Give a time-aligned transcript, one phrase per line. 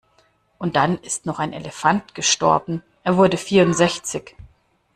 [0.57, 4.35] Und dann ist noch ein Elefant gestorben, er wurde vierundsechzig.